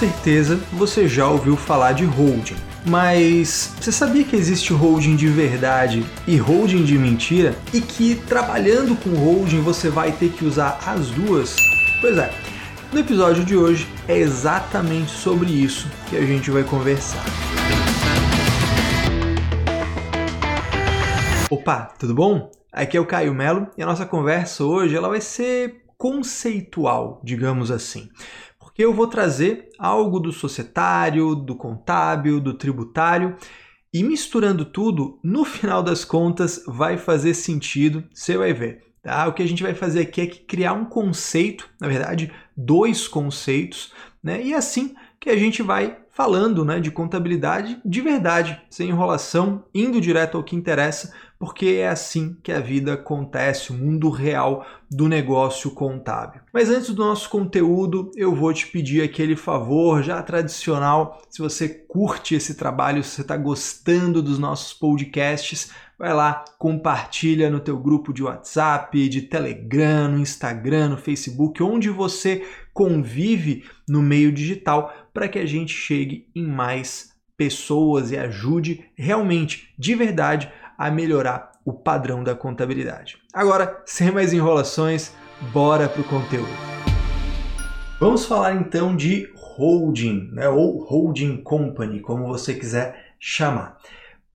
certeza 0.00 0.58
você 0.72 1.06
já 1.06 1.28
ouviu 1.28 1.58
falar 1.58 1.92
de 1.92 2.06
holding. 2.06 2.56
Mas 2.86 3.74
você 3.78 3.92
sabia 3.92 4.24
que 4.24 4.34
existe 4.34 4.72
holding 4.72 5.14
de 5.14 5.26
verdade 5.28 6.02
e 6.26 6.38
holding 6.38 6.84
de 6.84 6.96
mentira? 6.96 7.54
E 7.70 7.82
que 7.82 8.14
trabalhando 8.14 8.96
com 8.96 9.10
holding 9.10 9.60
você 9.60 9.90
vai 9.90 10.10
ter 10.10 10.30
que 10.30 10.42
usar 10.42 10.78
as 10.86 11.10
duas? 11.10 11.54
Pois 12.00 12.16
é, 12.16 12.32
no 12.90 12.98
episódio 12.98 13.44
de 13.44 13.54
hoje 13.54 13.86
é 14.08 14.16
exatamente 14.16 15.10
sobre 15.10 15.50
isso 15.50 15.86
que 16.08 16.16
a 16.16 16.22
gente 16.22 16.50
vai 16.50 16.64
conversar. 16.64 17.22
Opa, 21.50 21.92
tudo 21.98 22.14
bom? 22.14 22.50
Aqui 22.72 22.96
é 22.96 23.00
o 23.00 23.04
Caio 23.04 23.34
Melo 23.34 23.66
e 23.76 23.82
a 23.82 23.86
nossa 23.86 24.06
conversa 24.06 24.64
hoje 24.64 24.96
ela 24.96 25.10
vai 25.10 25.20
ser 25.20 25.82
conceitual, 25.98 27.20
digamos 27.22 27.70
assim 27.70 28.08
eu 28.80 28.92
vou 28.92 29.06
trazer 29.06 29.68
algo 29.78 30.18
do 30.20 30.32
societário, 30.32 31.34
do 31.34 31.54
contábil, 31.54 32.40
do 32.40 32.54
tributário 32.54 33.36
e 33.92 34.02
misturando 34.02 34.64
tudo, 34.64 35.18
no 35.22 35.44
final 35.44 35.82
das 35.82 36.04
contas 36.04 36.62
vai 36.66 36.96
fazer 36.96 37.34
sentido, 37.34 38.04
você 38.12 38.36
vai 38.38 38.52
ver. 38.52 38.82
Tá? 39.02 39.26
O 39.26 39.32
que 39.32 39.42
a 39.42 39.48
gente 39.48 39.62
vai 39.62 39.74
fazer 39.74 40.00
aqui 40.00 40.20
é 40.20 40.26
criar 40.26 40.74
um 40.74 40.84
conceito, 40.84 41.68
na 41.80 41.88
verdade, 41.88 42.32
dois 42.56 43.08
conceitos, 43.08 43.92
né? 44.22 44.42
E 44.42 44.52
é 44.52 44.56
assim 44.56 44.94
que 45.18 45.30
a 45.30 45.36
gente 45.36 45.62
vai 45.62 45.98
falando 46.12 46.64
né, 46.64 46.80
de 46.80 46.90
contabilidade 46.90 47.80
de 47.84 48.00
verdade, 48.00 48.60
sem 48.68 48.88
enrolação, 48.88 49.64
indo 49.74 50.00
direto 50.00 50.36
ao 50.36 50.44
que 50.44 50.56
interessa, 50.56 51.12
porque 51.38 51.78
é 51.80 51.88
assim 51.88 52.36
que 52.42 52.52
a 52.52 52.60
vida 52.60 52.92
acontece, 52.92 53.70
o 53.70 53.74
mundo 53.74 54.10
real 54.10 54.66
do 54.90 55.08
negócio 55.08 55.70
contábil. 55.70 56.42
Mas 56.52 56.68
antes 56.68 56.90
do 56.90 57.02
nosso 57.02 57.30
conteúdo, 57.30 58.10
eu 58.14 58.34
vou 58.34 58.52
te 58.52 58.66
pedir 58.66 59.02
aquele 59.02 59.34
favor 59.34 60.02
já 60.02 60.22
tradicional. 60.22 61.22
Se 61.30 61.40
você 61.40 61.66
curte 61.66 62.34
esse 62.34 62.54
trabalho, 62.54 63.02
se 63.02 63.10
você 63.10 63.22
está 63.22 63.38
gostando 63.38 64.22
dos 64.22 64.38
nossos 64.38 64.74
podcasts, 64.74 65.70
vai 66.00 66.12
lá, 66.12 66.44
compartilha 66.58 67.50
no 67.50 67.60
teu 67.60 67.78
grupo 67.78 68.12
de 68.12 68.22
WhatsApp, 68.22 69.08
de 69.08 69.22
Telegram, 69.22 70.08
no 70.08 70.18
Instagram, 70.18 70.88
no 70.88 70.96
Facebook, 70.96 71.62
onde 71.62 71.88
você 71.88 72.42
convive 72.72 73.64
no 73.86 74.00
meio 74.00 74.32
digital, 74.32 74.94
para 75.12 75.28
que 75.28 75.38
a 75.38 75.44
gente 75.44 75.74
chegue 75.74 75.99
em 76.34 76.46
mais 76.46 77.10
pessoas 77.36 78.10
e 78.10 78.18
ajude 78.18 78.84
realmente, 78.94 79.72
de 79.78 79.94
verdade, 79.94 80.52
a 80.76 80.90
melhorar 80.90 81.52
o 81.64 81.72
padrão 81.72 82.22
da 82.22 82.34
contabilidade. 82.34 83.18
Agora, 83.32 83.82
sem 83.86 84.10
mais 84.10 84.32
enrolações, 84.32 85.12
bora 85.52 85.88
para 85.88 86.00
o 86.00 86.04
conteúdo. 86.04 86.48
Vamos 87.98 88.24
falar 88.24 88.54
então 88.54 88.96
de 88.96 89.30
holding, 89.36 90.30
né, 90.32 90.48
ou 90.48 90.82
holding 90.84 91.36
company, 91.38 92.00
como 92.00 92.26
você 92.26 92.54
quiser 92.54 93.14
chamar. 93.18 93.78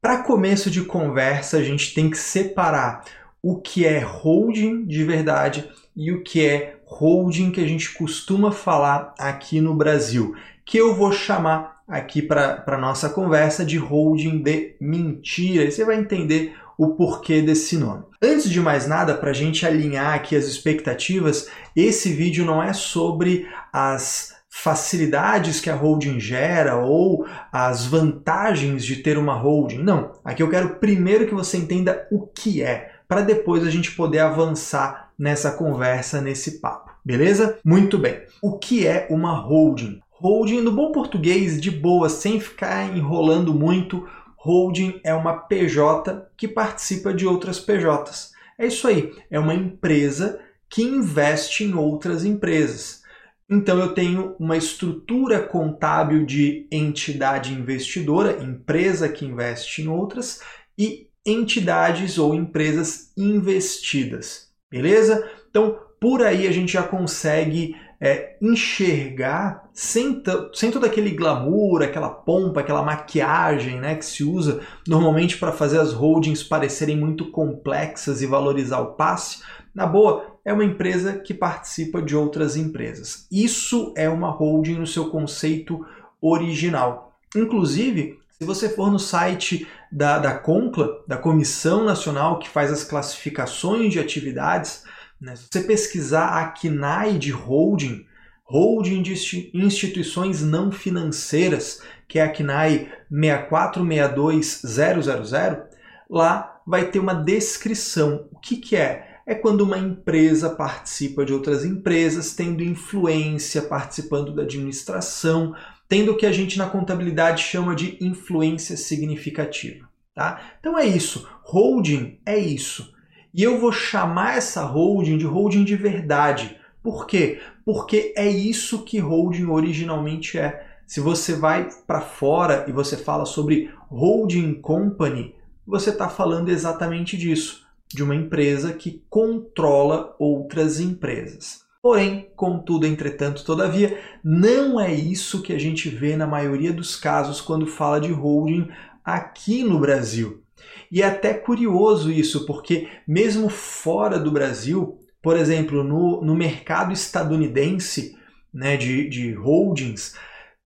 Para 0.02 0.22
começo 0.22 0.70
de 0.70 0.84
conversa, 0.84 1.58
a 1.58 1.64
gente 1.64 1.94
tem 1.94 2.10
que 2.10 2.18
separar 2.18 3.04
o 3.42 3.60
que 3.60 3.86
é 3.86 4.00
holding 4.00 4.86
de 4.86 5.04
verdade 5.04 5.70
e 5.96 6.12
o 6.12 6.24
que 6.24 6.46
é 6.46 6.78
holding 6.86 7.52
que 7.52 7.62
a 7.62 7.68
gente 7.68 7.92
costuma 7.94 8.52
falar 8.52 9.16
aqui 9.18 9.60
no 9.60 9.76
Brasil, 9.76 10.36
que 10.66 10.78
eu 10.78 10.96
vou 10.96 11.12
chamar 11.12 11.82
aqui 11.88 12.22
para 12.22 12.64
a 12.66 12.78
nossa 12.78 13.10
conversa 13.10 13.64
de 13.64 13.78
holding 13.78 14.42
de 14.42 14.76
mentira. 14.82 15.64
E 15.64 15.72
você 15.72 15.86
vai 15.86 15.98
entender 15.98 16.56
o 16.78 16.96
porquê 16.96 17.42
desse 17.42 17.78
nome. 17.78 18.04
Antes 18.22 18.50
de 18.50 18.60
mais 18.60 18.88
nada, 18.88 19.16
para 19.16 19.30
a 19.30 19.34
gente 19.34 19.66
alinhar 19.66 20.14
aqui 20.14 20.36
as 20.36 20.46
expectativas, 20.46 21.48
esse 21.76 22.12
vídeo 22.12 22.44
não 22.44 22.62
é 22.62 22.74
sobre 22.74 23.48
as 23.72 24.34
facilidades 24.50 25.60
que 25.60 25.70
a 25.70 25.76
holding 25.76 26.20
gera 26.20 26.78
ou 26.78 27.26
as 27.52 27.86
vantagens 27.86 28.86
de 28.86 28.98
ter 28.98 29.18
uma 29.18 29.36
holding. 29.36 29.84
Não, 29.84 30.14
aqui 30.24 30.42
eu 30.42 30.50
quero 30.50 30.76
primeiro 30.76 31.28
que 31.28 31.34
você 31.34 31.58
entenda 31.58 32.08
o 32.10 32.26
que 32.26 32.64
é, 32.64 32.92
para 33.08 33.22
depois 33.22 33.66
a 33.68 33.70
gente 33.70 33.92
poder 33.92 34.20
avançar 34.20 35.12
nessa 35.20 35.52
conversa, 35.52 36.22
nesse 36.22 36.60
papo. 36.60 36.92
Beleza? 37.04 37.60
Muito 37.64 38.00
bem. 38.00 38.22
O 38.42 38.58
que 38.58 38.88
é 38.88 39.08
uma 39.10 39.34
holding? 39.34 40.00
Holding, 40.26 40.62
no 40.62 40.72
bom 40.72 40.92
português, 40.92 41.62
de 41.62 41.70
boa, 41.70 42.10
sem 42.10 42.40
ficar 42.40 42.98
enrolando 42.98 43.54
muito, 43.54 44.10
holding 44.36 45.00
é 45.04 45.14
uma 45.14 45.38
PJ 45.38 46.32
que 46.36 46.48
participa 46.48 47.14
de 47.14 47.28
outras 47.28 47.60
PJs. 47.60 48.32
É 48.58 48.66
isso 48.66 48.88
aí, 48.88 49.14
é 49.30 49.38
uma 49.40 49.54
empresa 49.54 50.42
que 50.68 50.82
investe 50.82 51.64
em 51.64 51.76
outras 51.76 52.26
empresas. 52.26 53.04
Então 53.48 53.78
eu 53.78 53.94
tenho 53.94 54.36
uma 54.40 54.58
estrutura 54.58 55.44
contábil 55.44 56.26
de 56.26 56.68
entidade 56.72 57.54
investidora, 57.54 58.44
empresa 58.44 59.08
que 59.08 59.26
investe 59.26 59.84
em 59.84 59.88
outras, 59.88 60.42
e 60.76 61.08
entidades 61.24 62.18
ou 62.18 62.34
empresas 62.34 63.12
investidas. 63.16 64.50
Beleza? 64.72 65.24
Então, 65.52 65.85
por 66.00 66.22
aí 66.22 66.48
a 66.48 66.52
gente 66.52 66.74
já 66.74 66.84
consegue 66.84 67.76
é, 68.00 68.36
enxergar 68.42 69.68
sem, 69.74 70.22
sem 70.54 70.72
todo 70.72 70.86
aquele 70.86 71.12
glamour, 71.12 71.82
aquela 71.82 72.10
pompa, 72.10 72.60
aquela 72.60 72.84
maquiagem 72.84 73.80
né, 73.80 73.96
que 73.96 74.06
se 74.06 74.24
usa 74.24 74.62
normalmente 74.88 75.38
para 75.38 75.52
fazer 75.52 75.80
as 75.80 75.94
holdings 75.94 76.44
parecerem 76.44 76.98
muito 76.98 77.32
complexas 77.32 78.22
e 78.22 78.26
valorizar 78.26 78.80
o 78.80 78.94
passe. 78.94 79.42
Na 79.74 79.86
boa, 79.86 80.38
é 80.46 80.54
uma 80.54 80.64
empresa 80.64 81.14
que 81.14 81.34
participa 81.34 82.02
de 82.02 82.16
outras 82.16 82.56
empresas. 82.56 83.28
Isso 83.32 83.94
é 83.98 84.08
uma 84.10 84.30
holding 84.30 84.76
no 84.76 84.88
seu 84.88 85.10
conceito 85.10 85.86
original. 86.22 87.18
Inclusive, 87.36 88.20
se 88.38 88.46
você 88.46 88.70
for 88.70 88.92
no 88.92 89.00
site 89.00 89.68
da, 89.92 90.20
da 90.20 90.36
CONCLA, 90.36 91.04
da 91.08 91.18
Comissão 91.18 91.84
Nacional 91.84 92.40
que 92.40 92.50
faz 92.50 92.72
as 92.72 92.84
classificações 92.84 93.92
de 93.92 94.00
atividades, 94.00 94.84
né? 95.20 95.36
Se 95.36 95.48
você 95.52 95.62
pesquisar 95.62 96.40
a 96.40 96.52
CNAE 96.52 97.18
de 97.18 97.32
holding, 97.32 98.06
holding 98.44 99.02
de 99.02 99.16
instituições 99.54 100.44
não 100.44 100.72
financeiras, 100.72 101.82
que 102.08 102.20
é 102.20 102.24
a 102.24 102.32
CNAE 102.32 102.92
6462000, 103.12 105.64
lá 106.10 106.62
vai 106.66 106.90
ter 106.90 107.00
uma 107.00 107.14
descrição. 107.14 108.28
O 108.32 108.40
que, 108.40 108.56
que 108.58 108.76
é? 108.76 109.20
É 109.26 109.34
quando 109.34 109.62
uma 109.62 109.78
empresa 109.78 110.50
participa 110.52 111.26
de 111.26 111.34
outras 111.34 111.66
empresas, 111.66 112.34
tendo 112.34 112.64
influência, 112.64 113.64
participando 113.64 114.36
da 114.36 114.44
administração, 114.44 115.56
tendo 115.88 116.12
o 116.12 116.18
que 116.18 116.28
a 116.28 116.32
gente 116.32 116.58
na 116.58 116.70
contabilidade 116.70 117.44
chama 117.44 117.76
de 117.76 117.98
influência 118.00 118.78
significativa. 118.78 119.90
Tá? 120.14 120.40
Então 120.60 120.78
é 120.78 120.86
isso. 120.86 121.28
Holding 121.44 122.20
é 122.26 122.38
isso. 122.38 122.95
E 123.38 123.44
eu 123.44 123.60
vou 123.60 123.74
chamar 123.74 124.38
essa 124.38 124.64
holding 124.64 125.18
de 125.18 125.26
holding 125.26 125.66
de 125.66 125.76
verdade. 125.76 126.56
Por 126.82 127.06
quê? 127.06 127.42
Porque 127.66 128.14
é 128.16 128.26
isso 128.26 128.86
que 128.86 128.98
holding 128.98 129.48
originalmente 129.48 130.38
é. 130.40 130.66
Se 130.88 131.02
você 131.02 131.34
vai 131.34 131.68
para 131.86 132.00
fora 132.00 132.64
e 132.66 132.72
você 132.72 132.96
fala 132.96 133.26
sobre 133.26 133.70
holding 133.90 134.54
company, 134.62 135.36
você 135.68 135.90
está 135.90 136.08
falando 136.08 136.48
exatamente 136.48 137.18
disso, 137.18 137.68
de 137.94 138.02
uma 138.02 138.16
empresa 138.16 138.72
que 138.72 139.04
controla 139.10 140.16
outras 140.18 140.80
empresas. 140.80 141.66
Porém, 141.82 142.30
contudo, 142.38 142.88
entretanto, 142.88 143.44
todavia, 143.44 144.00
não 144.24 144.80
é 144.80 144.94
isso 144.94 145.42
que 145.42 145.52
a 145.52 145.60
gente 145.60 145.90
vê 145.90 146.16
na 146.16 146.26
maioria 146.26 146.72
dos 146.72 146.96
casos 146.96 147.42
quando 147.42 147.68
fala 147.68 148.00
de 148.00 148.14
holding 148.14 148.70
aqui 149.04 149.62
no 149.62 149.78
Brasil. 149.78 150.45
E 150.92 151.02
é 151.02 151.06
até 151.06 151.34
curioso 151.34 152.12
isso, 152.12 152.46
porque 152.46 152.88
mesmo 153.08 153.50
fora 153.50 154.20
do 154.20 154.32
Brasil, 154.32 155.00
por 155.22 155.38
exemplo, 155.38 155.84
no, 155.84 156.22
no 156.22 156.36
mercado 156.36 156.94
estadunidense 156.94 158.16
né, 158.54 158.78
de, 158.78 159.10
de 159.10 159.34
holdings, 159.34 160.16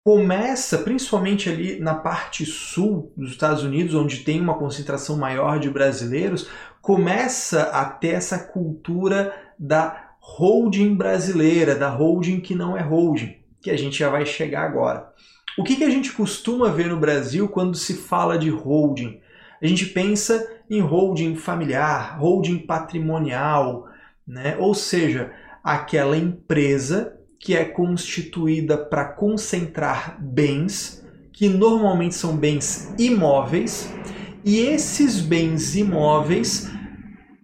começa, 0.04 0.78
principalmente 0.78 1.50
ali 1.50 1.80
na 1.80 1.94
parte 1.94 2.46
sul 2.46 3.12
dos 3.18 3.32
Estados 3.32 3.64
Unidos, 3.64 3.94
onde 3.94 4.20
tem 4.20 4.40
uma 4.40 4.58
concentração 4.58 5.18
maior 5.18 5.60
de 5.60 5.70
brasileiros, 5.70 6.50
começa 6.82 7.64
a 7.64 7.84
ter 7.84 8.16
essa 8.16 8.40
cultura 8.40 9.34
da 9.60 10.12
holding 10.22 10.96
brasileira, 10.96 11.76
da 11.76 11.90
holding 11.90 12.40
que 12.40 12.56
não 12.56 12.78
é 12.78 12.82
holding, 12.82 13.36
que 13.62 13.70
a 13.70 13.78
gente 13.78 14.00
já 14.00 14.10
vai 14.10 14.26
chegar 14.26 14.64
agora. 14.64 15.12
O 15.58 15.64
que, 15.64 15.76
que 15.76 15.84
a 15.84 15.90
gente 15.90 16.14
costuma 16.14 16.70
ver 16.70 16.88
no 16.88 16.98
Brasil 17.00 17.50
quando 17.50 17.76
se 17.76 17.94
fala 17.96 18.38
de 18.38 18.50
holding? 18.50 19.20
A 19.62 19.68
gente 19.68 19.86
pensa 19.88 20.46
em 20.70 20.80
holding 20.80 21.36
familiar, 21.36 22.20
holding 22.20 22.60
patrimonial, 22.60 23.88
né? 24.28 24.56
ou 24.60 24.74
seja, 24.74 25.32
aquela 25.64 26.18
empresa 26.18 27.18
que 27.40 27.56
é 27.56 27.64
constituída 27.64 28.78
para 28.78 29.06
concentrar 29.06 30.18
bens, 30.20 31.06
que 31.32 31.48
normalmente 31.48 32.16
são 32.16 32.36
bens 32.36 32.94
imóveis, 32.98 33.94
e 34.44 34.60
esses 34.60 35.20
bens 35.20 35.76
imóveis, 35.76 36.72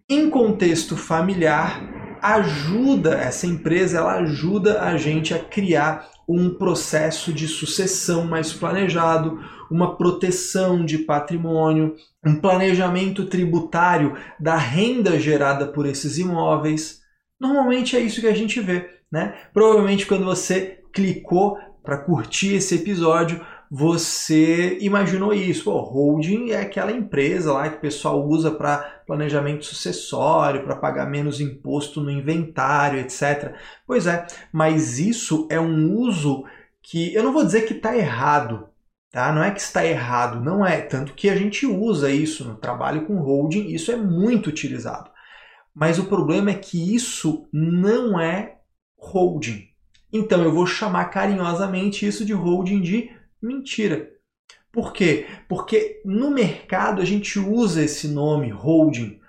em 0.09 0.29
contexto 0.29 0.95
familiar, 0.95 1.81
ajuda 2.21 3.15
essa 3.15 3.45
empresa, 3.45 3.97
ela 3.97 4.19
ajuda 4.19 4.81
a 4.81 4.97
gente 4.97 5.33
a 5.33 5.39
criar 5.39 6.09
um 6.27 6.49
processo 6.49 7.33
de 7.33 7.47
sucessão 7.47 8.25
mais 8.25 8.53
planejado, 8.53 9.39
uma 9.69 9.97
proteção 9.97 10.85
de 10.85 10.99
patrimônio, 10.99 11.95
um 12.25 12.35
planejamento 12.35 13.25
tributário 13.25 14.15
da 14.39 14.55
renda 14.55 15.19
gerada 15.19 15.67
por 15.67 15.85
esses 15.85 16.17
imóveis. 16.17 17.01
Normalmente 17.39 17.95
é 17.95 17.99
isso 17.99 18.21
que 18.21 18.27
a 18.27 18.35
gente 18.35 18.59
vê, 18.59 18.89
né? 19.11 19.33
Provavelmente 19.53 20.05
quando 20.05 20.25
você 20.25 20.79
clicou 20.93 21.57
para 21.83 21.97
curtir 21.97 22.55
esse 22.55 22.75
episódio, 22.75 23.45
você 23.69 24.77
imaginou 24.79 25.33
isso. 25.33 25.65
Pô, 25.65 25.81
holding 25.81 26.51
é 26.51 26.61
aquela 26.61 26.91
empresa 26.91 27.53
lá 27.53 27.69
que 27.69 27.77
o 27.77 27.81
pessoal 27.81 28.25
usa 28.25 28.51
para 28.51 28.77
planejamento 29.05 29.65
sucessório, 29.65 30.63
para 30.63 30.75
pagar 30.75 31.09
menos 31.09 31.41
imposto 31.41 32.01
no 32.01 32.11
inventário, 32.11 32.99
etc. 32.99 33.55
Pois 33.85 34.07
é, 34.07 34.25
mas 34.51 34.99
isso 34.99 35.47
é 35.49 35.59
um 35.59 35.91
uso 35.97 36.43
que 36.81 37.13
eu 37.13 37.23
não 37.23 37.33
vou 37.33 37.43
dizer 37.43 37.61
que 37.61 37.73
está 37.73 37.95
errado, 37.95 38.67
tá? 39.11 39.31
Não 39.31 39.43
é 39.43 39.51
que 39.51 39.61
está 39.61 39.85
errado, 39.85 40.39
não 40.39 40.65
é. 40.65 40.81
Tanto 40.81 41.13
que 41.13 41.29
a 41.29 41.35
gente 41.35 41.65
usa 41.65 42.11
isso 42.11 42.45
no 42.45 42.55
trabalho 42.55 43.05
com 43.05 43.19
holding, 43.19 43.67
isso 43.67 43.91
é 43.91 43.95
muito 43.95 44.47
utilizado. 44.47 45.09
Mas 45.73 45.97
o 45.97 46.05
problema 46.05 46.51
é 46.51 46.55
que 46.55 46.93
isso 46.93 47.47
não 47.51 48.19
é 48.19 48.57
holding. 48.97 49.67
Então 50.11 50.43
eu 50.43 50.51
vou 50.51 50.67
chamar 50.67 51.05
carinhosamente 51.05 52.05
isso 52.05 52.23
de 52.23 52.33
holding 52.33 52.81
de 52.81 53.09
mentira. 53.43 54.11
Por 54.71 54.91
quê? 54.91 55.27
Porque 55.47 56.01
no 56.03 56.31
mercado 56.31 57.01
a 57.01 57.05
gente 57.05 57.37
usa 57.37 57.83
esse 57.83 58.07
nome 58.07 58.49
holding 58.49 59.19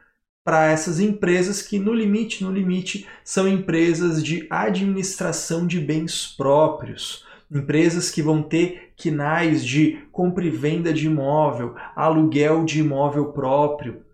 para 0.44 0.66
essas 0.70 1.00
empresas 1.00 1.62
que 1.62 1.78
no 1.78 1.92
limite, 1.92 2.44
no 2.44 2.52
limite, 2.52 3.06
são 3.24 3.48
empresas 3.48 4.22
de 4.22 4.46
administração 4.50 5.66
de 5.66 5.80
bens 5.80 6.34
próprios, 6.36 7.24
empresas 7.50 8.10
que 8.10 8.22
vão 8.22 8.42
ter 8.42 8.92
quinais 8.96 9.64
de 9.64 10.06
compra 10.12 10.44
e 10.44 10.50
venda 10.50 10.92
de 10.92 11.06
imóvel, 11.06 11.74
aluguel 11.96 12.64
de 12.64 12.80
imóvel 12.80 13.32
próprio. 13.32 14.04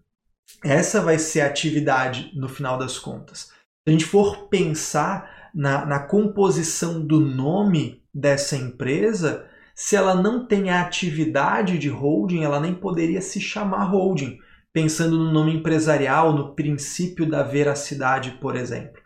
Essa 0.65 1.01
vai 1.01 1.19
ser 1.19 1.43
a 1.43 1.47
atividade 1.47 2.31
no 2.35 2.49
final 2.49 2.79
das 2.79 2.99
contas. 2.99 3.53
Se 3.83 3.89
a 3.89 3.91
gente 3.91 4.05
for 4.05 4.49
pensar 4.49 5.51
na, 5.55 5.85
na 5.85 5.99
composição 5.99 7.05
do 7.05 7.19
nome 7.21 8.03
dessa 8.15 8.57
empresa, 8.57 9.49
se 9.81 9.97
ela 9.97 10.15
não 10.15 10.45
tem 10.45 10.69
a 10.69 10.83
atividade 10.83 11.79
de 11.79 11.89
holding, 11.89 12.45
ela 12.45 12.61
nem 12.61 12.75
poderia 12.75 13.23
se 13.23 13.41
chamar 13.41 13.85
holding, 13.85 14.39
pensando 14.75 15.17
no 15.17 15.33
nome 15.33 15.55
empresarial, 15.55 16.35
no 16.35 16.55
princípio 16.55 17.25
da 17.25 17.43
veracidade, 17.43 18.33
por 18.43 18.57
exemplo. 18.57 19.01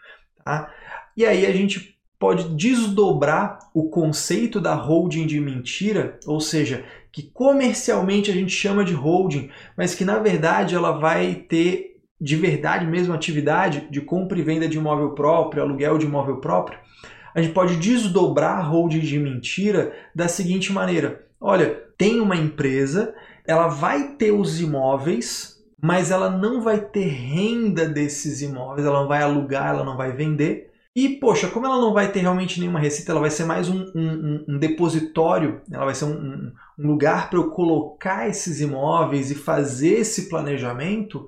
Tá? 0.45 0.69
E 1.17 1.25
aí 1.25 1.47
a 1.47 1.53
gente 1.53 1.97
pode 2.19 2.57
desdobrar 2.57 3.61
o 3.73 3.89
conceito 3.89 4.61
da 4.61 4.75
holding 4.75 5.29
de 5.29 5.39
mentira, 5.39 6.19
ou 6.27 6.41
seja, 6.41 6.85
que 7.13 7.23
comercialmente 7.23 8.29
a 8.33 8.35
gente 8.35 8.51
chama 8.51 8.85
de 8.85 8.95
holding, 8.95 9.51
mas 9.77 9.95
que 9.95 10.05
na 10.05 10.19
verdade 10.19 10.75
ela 10.75 10.91
vai 10.91 11.37
ter 11.37 12.01
de 12.21 12.35
verdade 12.35 12.85
mesmo 12.85 13.15
atividade 13.15 13.87
de 13.93 14.01
compra 14.01 14.37
e 14.41 14.43
venda 14.43 14.67
de 14.67 14.77
imóvel 14.77 15.11
próprio, 15.11 15.63
aluguel 15.63 15.99
de 15.99 16.07
imóvel 16.07 16.39
próprio, 16.39 16.81
a 17.35 17.43
gente 17.43 17.53
pode 17.53 17.77
desdobrar 17.77 18.59
a 18.59 18.63
holding 18.63 19.01
de 19.01 19.19
mentira 19.19 19.93
da 20.15 20.29
seguinte 20.29 20.73
maneira: 20.73 21.27
olha, 21.41 21.83
tem 21.99 22.21
uma 22.21 22.37
empresa, 22.37 23.15
ela 23.47 23.67
vai 23.67 24.13
ter 24.13 24.31
os 24.31 24.61
imóveis, 24.61 25.61
mas 25.83 26.11
ela 26.11 26.31
não 26.31 26.63
vai 26.63 26.81
ter 26.81 27.07
renda 27.07 27.89
desses 27.89 28.41
imóveis, 28.41 28.87
ela 28.87 29.01
não 29.01 29.09
vai 29.09 29.23
alugar, 29.23 29.71
ela 29.71 29.85
não 29.85 29.97
vai 29.97 30.13
vender. 30.13 30.71
E, 30.97 31.09
poxa, 31.09 31.49
como 31.49 31.67
ela 31.67 31.81
não 31.81 31.93
vai 31.93 32.13
ter 32.13 32.21
realmente 32.21 32.61
nenhuma 32.61 32.79
receita, 32.79 33.11
ela 33.11 33.21
vai 33.21 33.31
ser 33.31 33.45
mais 33.45 33.69
um, 33.69 33.83
um, 33.97 34.45
um 34.49 34.59
depositório, 34.59 35.61
ela 35.69 35.87
vai 35.87 35.95
ser 35.95 36.05
um, 36.05 36.53
um 36.79 36.87
lugar 36.87 37.29
para 37.29 37.39
eu 37.41 37.51
colocar 37.51 38.29
esses 38.29 38.61
imóveis 38.61 39.29
e 39.29 39.35
fazer 39.35 39.95
esse 39.95 40.29
planejamento, 40.29 41.27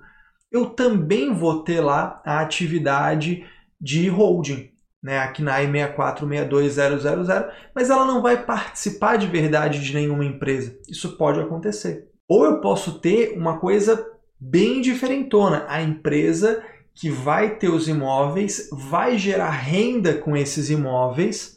eu 0.52 0.66
também 0.66 1.34
vou 1.34 1.64
ter 1.64 1.80
lá 1.80 2.22
a 2.24 2.38
atividade 2.38 3.44
de 3.80 4.08
holding 4.08 4.70
né, 5.06 5.20
a 5.20 5.28
KNAI 5.28 5.68
6462000, 5.68 7.48
mas 7.72 7.90
ela 7.90 8.04
não 8.04 8.20
vai 8.20 8.44
participar 8.44 9.16
de 9.16 9.28
verdade 9.28 9.80
de 9.80 9.94
nenhuma 9.94 10.24
empresa. 10.24 10.76
Isso 10.90 11.16
pode 11.16 11.38
acontecer. 11.38 12.08
Ou 12.28 12.44
eu 12.44 12.60
posso 12.60 12.98
ter 12.98 13.38
uma 13.38 13.60
coisa 13.60 14.04
bem 14.38 14.80
diferentona, 14.80 15.64
a 15.68 15.80
empresa 15.80 16.60
que 16.92 17.08
vai 17.08 17.54
ter 17.54 17.68
os 17.68 17.86
imóveis, 17.86 18.68
vai 18.72 19.16
gerar 19.16 19.50
renda 19.50 20.14
com 20.14 20.36
esses 20.36 20.70
imóveis 20.70 21.56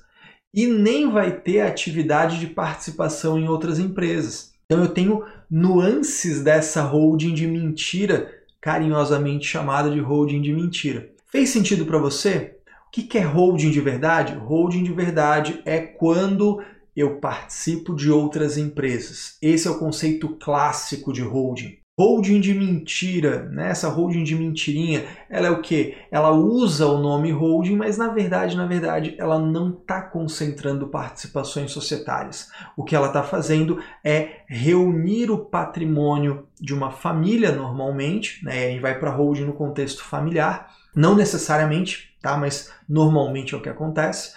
e 0.53 0.67
nem 0.67 1.09
vai 1.09 1.31
ter 1.31 1.61
atividade 1.61 2.39
de 2.39 2.45
participação 2.45 3.39
em 3.39 3.47
outras 3.47 3.79
empresas. 3.79 4.53
Então 4.65 4.83
eu 4.83 4.89
tenho 4.89 5.25
nuances 5.49 6.43
dessa 6.43 6.83
holding 6.83 7.33
de 7.33 7.47
mentira, 7.47 8.31
carinhosamente 8.61 9.47
chamada 9.47 9.89
de 9.89 9.99
holding 9.99 10.39
de 10.39 10.53
mentira. 10.53 11.09
Fez 11.31 11.49
sentido 11.49 11.85
para 11.85 11.97
você? 11.97 12.58
O 12.89 12.91
que 12.91 13.17
é 13.19 13.21
holding 13.21 13.69
de 13.69 13.79
verdade? 13.79 14.33
Holding 14.33 14.81
de 14.81 14.91
verdade 14.91 15.61
é 15.63 15.79
quando 15.79 16.59
eu 16.95 17.17
participo 17.17 17.95
de 17.95 18.11
outras 18.11 18.57
empresas. 18.57 19.37
Esse 19.41 19.67
é 19.67 19.71
o 19.71 19.77
conceito 19.77 20.29
clássico 20.37 21.13
de 21.13 21.21
holding. 21.21 21.77
Holding 21.99 22.39
de 22.39 22.53
mentira, 22.53 23.43
né? 23.49 23.69
essa 23.69 23.89
holding 23.89 24.23
de 24.23 24.33
mentirinha, 24.33 25.05
ela 25.29 25.47
é 25.47 25.51
o 25.51 25.61
que? 25.61 25.97
Ela 26.09 26.31
usa 26.31 26.87
o 26.87 26.97
nome 26.97 27.29
holding, 27.31 27.75
mas 27.75 27.95
na 27.95 28.07
verdade, 28.07 28.57
na 28.57 28.65
verdade, 28.65 29.15
ela 29.19 29.37
não 29.37 29.69
está 29.69 30.01
concentrando 30.01 30.87
participações 30.87 31.71
societárias. 31.71 32.49
O 32.75 32.83
que 32.83 32.95
ela 32.95 33.07
está 33.07 33.21
fazendo 33.21 33.79
é 34.03 34.41
reunir 34.47 35.29
o 35.29 35.45
patrimônio 35.45 36.47
de 36.59 36.73
uma 36.73 36.89
família 36.89 37.51
normalmente, 37.51 38.43
né? 38.43 38.73
e 38.73 38.79
vai 38.79 38.97
para 38.97 39.11
holding 39.11 39.45
no 39.45 39.53
contexto 39.53 40.03
familiar, 40.03 40.73
não 40.95 41.15
necessariamente, 41.15 42.08
tá? 42.21 42.37
mas 42.37 42.71
normalmente 42.87 43.53
é 43.53 43.57
o 43.57 43.61
que 43.61 43.69
acontece, 43.69 44.33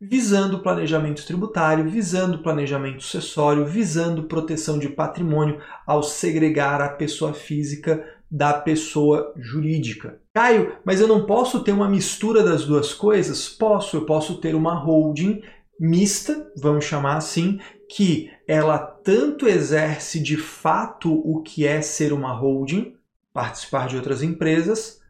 visando 0.00 0.60
planejamento 0.60 1.24
tributário, 1.26 1.88
visando 1.88 2.42
planejamento 2.42 3.02
sucessório, 3.02 3.64
visando 3.64 4.24
proteção 4.24 4.78
de 4.78 4.88
patrimônio 4.88 5.60
ao 5.86 6.02
segregar 6.02 6.80
a 6.80 6.88
pessoa 6.88 7.32
física 7.32 8.04
da 8.30 8.52
pessoa 8.52 9.32
jurídica. 9.36 10.18
Caio, 10.34 10.76
mas 10.84 11.00
eu 11.00 11.06
não 11.06 11.24
posso 11.24 11.62
ter 11.62 11.72
uma 11.72 11.88
mistura 11.88 12.42
das 12.42 12.64
duas 12.64 12.92
coisas? 12.92 13.48
Posso, 13.48 13.96
eu 13.96 14.04
posso 14.04 14.38
ter 14.40 14.54
uma 14.54 14.74
holding 14.74 15.42
mista, 15.78 16.50
vamos 16.56 16.84
chamar 16.84 17.16
assim, 17.16 17.60
que 17.88 18.30
ela 18.46 18.78
tanto 18.78 19.48
exerce 19.48 20.20
de 20.20 20.36
fato 20.36 21.12
o 21.12 21.42
que 21.42 21.66
é 21.66 21.80
ser 21.80 22.12
uma 22.12 22.32
holding, 22.32 22.96
participar 23.32 23.88
de 23.88 23.96
outras 23.96 24.22
empresas, 24.22 25.00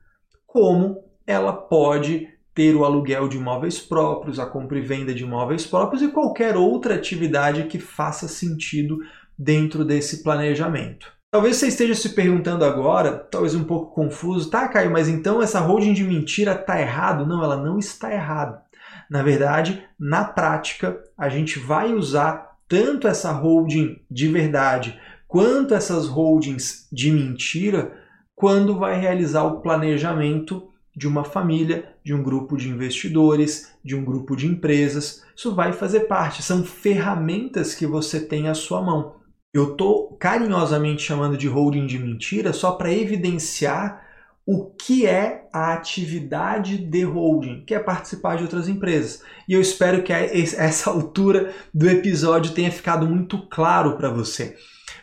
como 0.46 1.02
ela 1.26 1.52
pode 1.52 2.28
ter 2.54 2.74
o 2.76 2.84
aluguel 2.84 3.28
de 3.28 3.36
imóveis 3.36 3.80
próprios, 3.80 4.38
a 4.38 4.46
compra 4.46 4.78
e 4.78 4.82
venda 4.82 5.12
de 5.12 5.24
imóveis 5.24 5.66
próprios 5.66 6.02
e 6.02 6.08
qualquer 6.08 6.56
outra 6.56 6.94
atividade 6.94 7.64
que 7.64 7.78
faça 7.78 8.28
sentido 8.28 8.98
dentro 9.36 9.84
desse 9.84 10.22
planejamento. 10.22 11.12
Talvez 11.32 11.56
você 11.56 11.66
esteja 11.66 11.96
se 11.96 12.10
perguntando 12.10 12.64
agora, 12.64 13.12
talvez 13.12 13.56
um 13.56 13.64
pouco 13.64 13.92
confuso, 13.92 14.48
tá, 14.48 14.68
Caio, 14.68 14.92
mas 14.92 15.08
então 15.08 15.42
essa 15.42 15.58
holding 15.58 15.92
de 15.92 16.04
mentira 16.04 16.52
está 16.52 16.80
errado? 16.80 17.26
Não, 17.26 17.42
ela 17.42 17.56
não 17.56 17.76
está 17.76 18.12
errada. 18.12 18.62
Na 19.10 19.20
verdade, 19.20 19.82
na 19.98 20.24
prática, 20.24 21.02
a 21.18 21.28
gente 21.28 21.58
vai 21.58 21.92
usar 21.92 22.56
tanto 22.68 23.08
essa 23.08 23.32
holding 23.32 24.00
de 24.08 24.28
verdade 24.28 24.98
quanto 25.26 25.74
essas 25.74 26.06
holdings 26.06 26.88
de 26.92 27.10
mentira 27.10 27.92
quando 28.36 28.78
vai 28.78 29.00
realizar 29.00 29.42
o 29.42 29.60
planejamento 29.60 30.68
de 30.96 31.08
uma 31.08 31.24
família, 31.24 31.94
de 32.04 32.14
um 32.14 32.22
grupo 32.22 32.56
de 32.56 32.68
investidores, 32.68 33.72
de 33.84 33.96
um 33.96 34.04
grupo 34.04 34.36
de 34.36 34.46
empresas. 34.46 35.22
Isso 35.36 35.54
vai 35.54 35.72
fazer 35.72 36.00
parte, 36.00 36.42
são 36.42 36.64
ferramentas 36.64 37.74
que 37.74 37.86
você 37.86 38.20
tem 38.20 38.48
à 38.48 38.54
sua 38.54 38.82
mão. 38.82 39.16
Eu 39.52 39.72
estou 39.72 40.16
carinhosamente 40.16 41.02
chamando 41.02 41.36
de 41.36 41.48
holding 41.48 41.86
de 41.86 41.98
mentira 41.98 42.52
só 42.52 42.72
para 42.72 42.92
evidenciar 42.92 44.02
o 44.46 44.66
que 44.66 45.06
é 45.06 45.48
a 45.52 45.72
atividade 45.72 46.76
de 46.76 47.02
holding, 47.02 47.64
que 47.64 47.74
é 47.74 47.78
participar 47.78 48.36
de 48.36 48.42
outras 48.42 48.68
empresas. 48.68 49.22
E 49.48 49.54
eu 49.54 49.60
espero 49.60 50.02
que 50.02 50.12
essa 50.12 50.90
altura 50.90 51.54
do 51.72 51.88
episódio 51.88 52.52
tenha 52.52 52.70
ficado 52.70 53.06
muito 53.06 53.48
claro 53.48 53.96
para 53.96 54.10
você. 54.10 54.56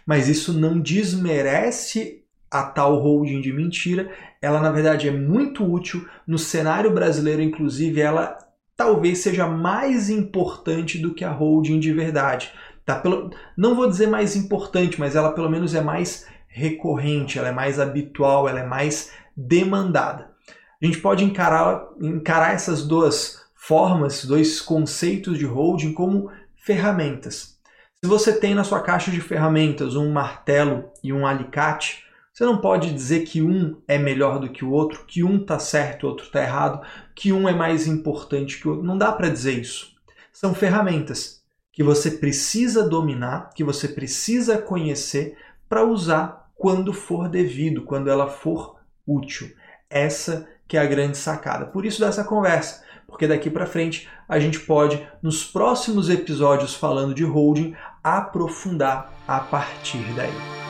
Mas 0.05 0.27
isso 0.27 0.53
não 0.53 0.79
desmerece 0.79 2.20
a 2.51 2.63
tal 2.63 2.99
holding 2.99 3.39
de 3.39 3.53
mentira, 3.53 4.11
ela 4.41 4.59
na 4.59 4.71
verdade 4.71 5.07
é 5.07 5.11
muito 5.11 5.63
útil 5.63 6.05
no 6.27 6.37
cenário 6.37 6.93
brasileiro, 6.93 7.41
inclusive 7.41 8.01
ela 8.01 8.37
talvez 8.75 9.19
seja 9.19 9.47
mais 9.47 10.09
importante 10.09 10.99
do 10.99 11.13
que 11.13 11.23
a 11.23 11.31
holding 11.31 11.79
de 11.79 11.93
verdade. 11.93 12.51
Tá? 12.85 12.95
Pelo, 12.95 13.31
não 13.55 13.73
vou 13.73 13.87
dizer 13.87 14.07
mais 14.07 14.35
importante, 14.35 14.99
mas 14.99 15.15
ela 15.15 15.31
pelo 15.31 15.49
menos 15.49 15.73
é 15.73 15.81
mais 15.81 16.27
recorrente, 16.47 17.39
ela 17.39 17.47
é 17.47 17.53
mais 17.53 17.79
habitual, 17.79 18.49
ela 18.49 18.59
é 18.59 18.65
mais 18.65 19.11
demandada. 19.35 20.31
A 20.81 20.85
gente 20.85 20.97
pode 20.97 21.23
encarar, 21.23 21.87
encarar 22.01 22.53
essas 22.53 22.85
duas 22.85 23.39
formas, 23.55 24.25
dois 24.25 24.59
conceitos 24.59 25.37
de 25.37 25.45
holding 25.45 25.93
como 25.93 26.31
ferramentas. 26.55 27.59
Se 28.03 28.09
você 28.09 28.33
tem 28.33 28.55
na 28.55 28.63
sua 28.63 28.81
caixa 28.81 29.11
de 29.11 29.21
ferramentas 29.21 29.95
um 29.95 30.11
martelo 30.11 30.91
e 31.03 31.13
um 31.13 31.25
alicate, 31.25 32.03
você 32.33 32.45
não 32.45 32.57
pode 32.57 32.93
dizer 32.93 33.21
que 33.21 33.41
um 33.41 33.81
é 33.87 33.97
melhor 33.97 34.39
do 34.39 34.49
que 34.49 34.63
o 34.63 34.71
outro, 34.71 35.05
que 35.05 35.23
um 35.23 35.37
está 35.37 35.59
certo 35.59 36.03
e 36.03 36.05
o 36.05 36.09
outro 36.09 36.25
está 36.25 36.41
errado, 36.41 36.81
que 37.13 37.33
um 37.33 37.47
é 37.47 37.53
mais 37.53 37.87
importante 37.87 38.59
que 38.59 38.67
o 38.67 38.71
outro. 38.71 38.85
Não 38.85 38.97
dá 38.97 39.11
para 39.11 39.29
dizer 39.29 39.59
isso. 39.59 39.91
São 40.31 40.55
ferramentas 40.55 41.41
que 41.73 41.83
você 41.83 42.11
precisa 42.11 42.87
dominar, 42.87 43.49
que 43.53 43.63
você 43.63 43.87
precisa 43.87 44.57
conhecer 44.57 45.37
para 45.67 45.83
usar 45.83 46.49
quando 46.55 46.93
for 46.93 47.27
devido, 47.27 47.83
quando 47.83 48.09
ela 48.09 48.27
for 48.27 48.79
útil. 49.05 49.51
Essa 49.89 50.47
que 50.67 50.77
é 50.77 50.79
a 50.79 50.85
grande 50.85 51.17
sacada. 51.17 51.65
Por 51.65 51.85
isso 51.85 51.99
dessa 51.99 52.23
conversa, 52.23 52.83
porque 53.07 53.27
daqui 53.27 53.49
para 53.49 53.65
frente 53.65 54.07
a 54.27 54.39
gente 54.39 54.59
pode 54.61 55.05
nos 55.21 55.43
próximos 55.43 56.09
episódios 56.09 56.73
falando 56.73 57.13
de 57.13 57.25
holding 57.25 57.75
aprofundar 58.01 59.13
a 59.27 59.39
partir 59.39 60.03
daí. 60.15 60.60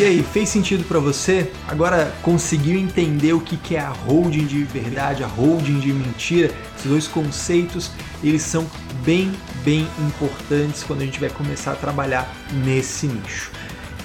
E 0.00 0.02
aí, 0.02 0.22
fez 0.22 0.48
sentido 0.48 0.82
para 0.84 0.98
você? 0.98 1.52
Agora 1.68 2.10
conseguiu 2.22 2.80
entender 2.80 3.34
o 3.34 3.40
que 3.42 3.76
é 3.76 3.80
a 3.80 3.90
holding 3.90 4.46
de 4.46 4.64
verdade, 4.64 5.22
a 5.22 5.26
holding 5.26 5.78
de 5.78 5.92
mentira? 5.92 6.50
Esses 6.74 6.90
dois 6.90 7.06
conceitos, 7.06 7.90
eles 8.24 8.40
são 8.40 8.66
bem, 9.04 9.30
bem 9.62 9.86
importantes 9.98 10.82
quando 10.84 11.02
a 11.02 11.04
gente 11.04 11.20
vai 11.20 11.28
começar 11.28 11.72
a 11.72 11.76
trabalhar 11.76 12.34
nesse 12.64 13.08
nicho. 13.08 13.52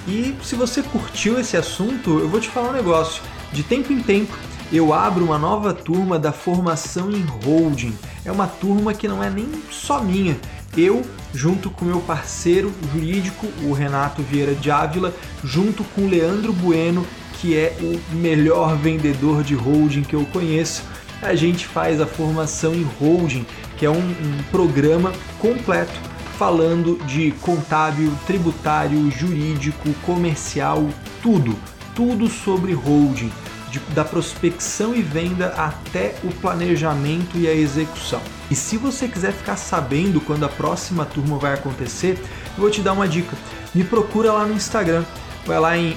E 0.05 0.35
se 0.43 0.55
você 0.55 0.83
curtiu 0.83 1.39
esse 1.39 1.55
assunto, 1.55 2.19
eu 2.19 2.27
vou 2.27 2.41
te 2.41 2.49
falar 2.49 2.71
um 2.71 2.73
negócio. 2.73 3.23
De 3.53 3.63
tempo 3.63 3.93
em 3.93 4.03
tempo, 4.03 4.37
eu 4.73 4.93
abro 4.93 5.23
uma 5.23 5.37
nova 5.37 5.73
turma 5.73 6.19
da 6.19 6.33
formação 6.33 7.09
em 7.09 7.25
holding. 7.45 7.97
É 8.25 8.31
uma 8.33 8.47
turma 8.47 8.93
que 8.93 9.07
não 9.07 9.23
é 9.23 9.29
nem 9.29 9.47
só 9.71 10.03
minha. 10.03 10.37
Eu, 10.77 11.05
junto 11.34 11.70
com 11.70 11.86
meu 11.86 12.01
parceiro 12.01 12.74
jurídico, 12.94 13.48
o 13.63 13.72
Renato 13.72 14.22
Vieira 14.22 14.53
de 14.53 14.70
Ávila, 14.70 15.13
junto 15.44 15.84
com 15.84 16.01
o 16.01 16.10
Leandro 16.10 16.51
Bueno, 16.51 17.05
que 17.39 17.55
é 17.55 17.77
o 17.79 18.15
melhor 18.15 18.75
vendedor 18.75 19.44
de 19.44 19.55
holding 19.55 20.03
que 20.03 20.15
eu 20.15 20.25
conheço, 20.25 20.84
a 21.22 21.34
gente 21.34 21.65
faz 21.65 22.01
a 22.01 22.05
formação 22.05 22.74
em 22.75 22.84
holding, 23.00 23.46
que 23.77 23.86
é 23.86 23.89
um, 23.89 23.98
um 23.98 24.44
programa 24.51 25.13
completo 25.39 25.94
falando 26.38 26.98
de 27.05 27.32
contábil, 27.41 28.12
tributário, 28.27 29.10
jurídico, 29.10 29.94
comercial, 30.05 30.86
tudo, 31.22 31.55
tudo 31.96 32.27
sobre 32.27 32.74
holding 32.74 33.32
de, 33.75 33.79
da 33.94 34.05
prospecção 34.05 34.96
e 34.96 35.01
venda 35.01 35.48
até 35.58 36.15
o 36.24 36.32
planejamento 36.36 37.38
e 37.38 37.48
a 37.48 37.53
execução. 37.53 38.22
E 38.50 38.55
se 38.55 38.77
você 38.77 39.08
quiser 39.08 39.34
ficar 39.34 39.58
sabendo 39.58 40.22
quando 40.22 40.46
a 40.46 40.50
próxima 40.50 41.05
turma 41.05 41.38
vai 41.38 41.53
acontecer, 41.53 42.17
eu 42.55 42.62
vou 42.62 42.70
te 42.70 42.82
dar 42.82 42.94
uma 42.94 43.08
dica. 43.08 43.36
Me 43.74 43.84
procura 43.84 44.32
lá 44.32 44.46
no 44.46 44.53
Instagram. 44.53 45.03
Vai 45.46 45.60
lá 45.60 45.77
em 45.77 45.96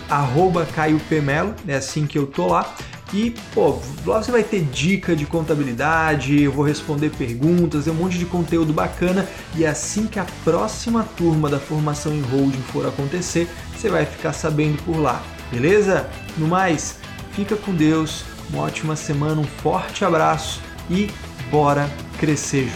@caiopmelo, 0.75 1.55
é 1.67 1.77
assim 1.77 2.07
que 2.07 2.19
eu 2.19 2.27
tô 2.27 2.49
lá. 2.49 2.75
E, 3.15 3.35
pô, 3.55 3.81
lá 4.05 4.23
você 4.23 4.31
vai 4.31 4.43
ter 4.43 4.61
dica 4.61 5.17
de 5.17 5.25
contabilidade, 5.25 6.43
eu 6.43 6.53
vou 6.53 6.63
responder 6.63 7.09
perguntas, 7.09 7.89
é 7.89 7.91
um 7.91 7.95
monte 7.95 8.19
de 8.19 8.27
conteúdo 8.27 8.75
bacana. 8.75 9.27
E 9.57 9.65
assim 9.65 10.07
que 10.07 10.19
a 10.19 10.27
próxima 10.45 11.03
turma 11.17 11.49
da 11.49 11.59
formação 11.59 12.13
em 12.13 12.21
holding 12.21 12.61
for 12.71 12.87
acontecer, 12.87 13.49
você 13.75 13.89
vai 13.89 14.05
ficar 14.05 14.35
sabendo 14.35 14.83
por 14.83 14.99
lá, 14.99 15.23
beleza? 15.51 16.07
No 16.37 16.47
mais, 16.47 16.97
Fica 17.39 17.55
com 17.55 17.73
Deus, 17.73 18.25
uma 18.51 18.65
ótima 18.65 18.97
semana, 18.97 19.41
um 19.41 19.45
forte 19.45 20.05
abraço 20.05 20.61
e 20.91 21.09
bora 21.53 21.89
crescer. 22.19 22.69